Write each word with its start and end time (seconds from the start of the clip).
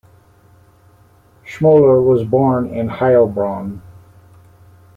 Schmoller 1.45 2.03
was 2.03 2.23
born 2.23 2.73
in 2.73 2.87
Heilbronn. 2.89 3.83